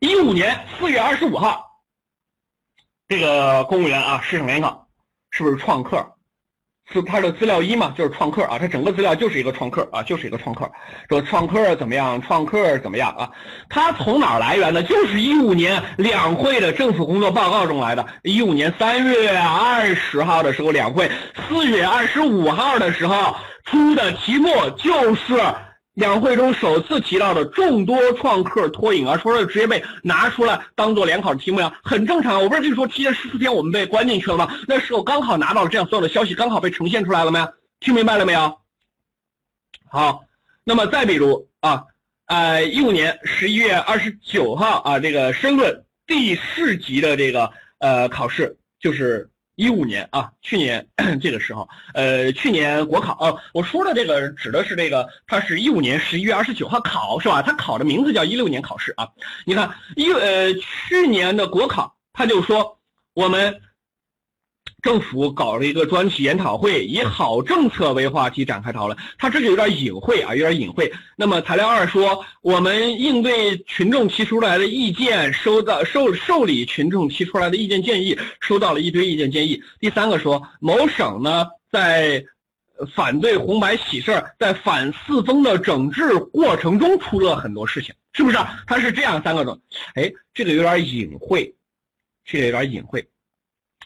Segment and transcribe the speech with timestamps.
[0.00, 1.82] 一五年四月二十五号，
[3.08, 4.86] 这个公务员啊，市场联考
[5.30, 6.14] 是不是创客？
[6.92, 10.70] 是他的资料一嘛，就是创客啊，他整个资料就是一个创客啊，就是一个创客。
[11.08, 12.22] 说创客怎么样？
[12.22, 13.30] 创客怎么样啊？
[13.68, 14.84] 他从哪儿来源呢？
[14.84, 18.06] 就是一五年两会的政府工作报告中来的。
[18.22, 21.10] 一五年三月二十号的时候两会，
[21.48, 23.34] 四月二十五号的时候
[23.64, 25.42] 出的题目就是。
[25.98, 32.38] 两会中首次提到的众多创客脱颖而出的直接被拿出来当做联考的题目呀，很正常啊。
[32.38, 34.48] 我不是跟你说提前十四天我们被关进去了吗？
[34.68, 37.44] 那时候刚好拿到了这样所有的消息，刚好被呈现出来了没？
[37.80, 38.60] 听明白了没有？
[39.90, 40.22] 好，
[40.62, 41.86] 那么再比如啊，
[42.26, 49.30] 呃，一五年十一月二十九号啊，这个申论第四级的这个呃考试就是。
[49.58, 50.86] 一五年啊，去年
[51.20, 57.42] 这个时候，呃，去年国考啊，我说的这个指的是这个，它是一五年十一月二十九号考是吧？
[57.42, 59.08] 它考的名字叫一六年考试啊。
[59.44, 62.78] 你看一呃去年的国考，他就说
[63.14, 63.60] 我们。
[64.80, 68.96] 政府搞了一个专题研讨会，以好政策为话题展开讨论。
[69.18, 70.92] 他这个有点隐晦啊，有点隐晦。
[71.16, 79.60] 那么材料二说，我们应对群众提出来的意见，收到受受理群众提出来的意见建议，收到了一堆意见建议。
[79.80, 82.24] 第三个说，某省呢在
[82.94, 88.36] 反对红白喜事儿在反四风的整治过程中出了很多事情，是不是？
[88.36, 89.60] 啊他是这样三个种，
[89.96, 91.52] 哎，这个有点隐晦，
[92.24, 93.04] 这个有点隐晦。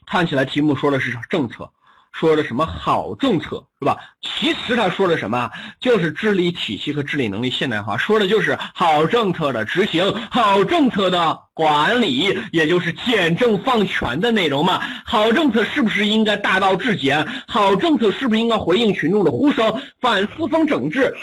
[0.07, 1.71] 看起来题目说的是政策，
[2.13, 3.97] 说的什么好政策是吧？
[4.21, 14.81] 其实他说的什么，就是治理体系和治理能力现代化，说的就是好政策的执行，好政策的管理，也就是简政放权的内容嘛。
[15.05, 17.27] 好政策是不是应该大道至简？
[17.49, 19.81] 好政策是不是应该回应群众的呼声？
[20.01, 21.15] 反四风整治，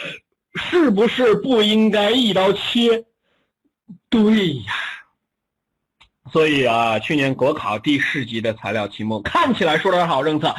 [0.56, 3.06] 是不是不应该一刀切？
[4.10, 4.74] 对呀。
[6.32, 10.56] 所以啊，去年国考第四级的材料题目看起来说的是好政策，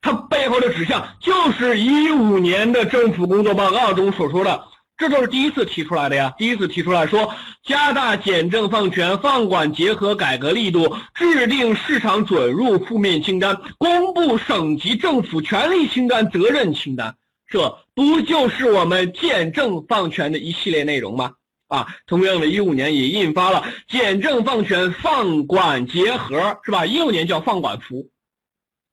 [0.00, 4.64] 它背后的指向就是一五年的政府工作报告中所说的，
[4.96, 6.34] 这就是第一次提出来的呀。
[6.36, 7.34] 第一次提出来说，
[7.64, 17.14] 加大简政放权、放管结合改革力度，制定市场准入负面清单，公布省级政府权力清单、责任清单，
[17.48, 21.32] 这不就是我们简政放权的一系列内容吗？
[21.68, 26.86] 啊，同样的，一五年也印发了简政放权、放管结合，是吧？
[26.86, 28.08] 一六年叫放管服，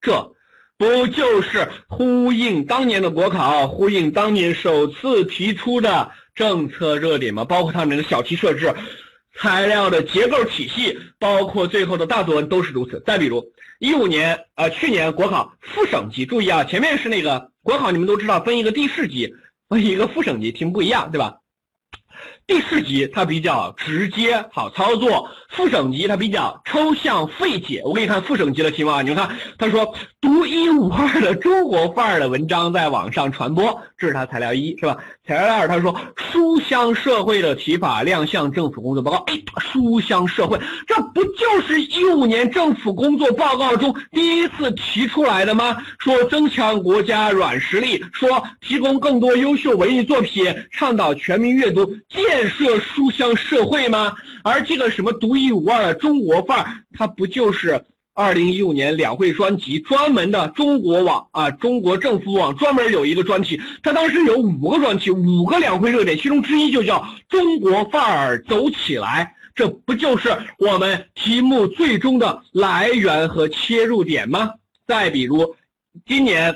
[0.02, 0.34] 这
[0.78, 7.46] 不就是呼应当年的国考，呼应当年首次提出的政策热点吗？
[7.46, 8.76] 包括他们的小题设置、
[9.40, 13.02] 材料的结构体系，包括最后的大作文都是如此。
[13.06, 19.34] 再比如一五年，呃，去年国考副省级，注意啊，前面是那个国考，你们都知道分一个地市级，
[19.70, 21.38] 分一个副省级，题目不一样，对吧？
[22.48, 27.82] 第四级它比较直接好操作，副省级它比较抽象费解。
[27.84, 34.96] 我给你看副省级的题目啊，你们看，他说独一无二的中国范儿的文章在网上传播，这是他材料一，是吧？
[35.26, 39.18] 材料二他说书香社会的提法亮相政府工作报告。
[39.26, 45.76] 哎，书香社会，这不就是一五年政府工作报告中第一次提出来的吗？
[45.98, 51.84] 说增强国家软实力，说提供更多优秀文艺作品，倡导全民阅读。
[52.08, 54.14] 建建设书香社会吗？
[54.44, 61.50] 而这个什么独一无二的中国范儿，它不就是二零一五年两会专辑专门的中国网啊？
[61.50, 69.34] 中国政府网专门有一个专题，它当时有五个专题，五个两会热点，其中之一就叫中国范儿走起来。
[69.56, 74.56] 这不就是我们题目最终的来源和切入点吗？
[74.86, 75.56] 再比如，
[76.06, 76.54] 今年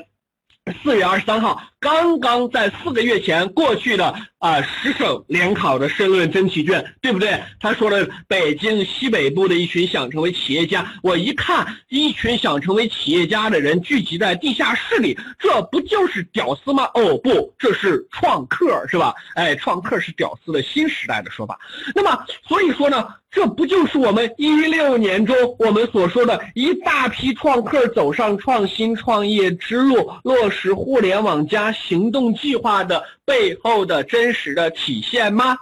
[0.84, 1.62] 四月二十三号。
[1.80, 7.42] 刚刚在四个月前过去的啊，十省联考的申论真题卷，对不对？
[7.60, 16.84] 他说的北京西北部的一群想成为企业家，我一看，一群想成为企业家的人聚集在地下室里，这不就是屌丝吗？
[16.94, 19.14] 哦不，这是创客，是吧？
[19.36, 21.58] 哎，创客是屌丝的新时代的说法。
[21.96, 31.69] 那么，所以说呢，这不就是我们一六年中我们所说的一大批创客走上创新创业之路，落实互联网加。
[31.72, 35.60] 行动计划的背后的真实的体现吗？